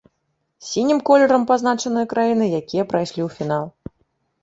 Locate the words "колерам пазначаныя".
1.09-2.09